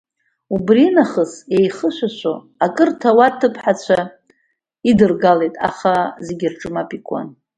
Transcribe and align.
Убри 0.55 0.85
нахыс, 0.95 1.33
еихышәашәо 1.57 2.33
акыр 2.65 2.89
ҭауад 2.99 3.33
ҭыԥҳацәа 3.39 3.99
идыргалеит, 4.89 5.55
аха 5.67 5.93
зегьы 6.25 6.47
рҽы 6.51 6.69
мап 6.73 6.89
икуан. 6.97 7.27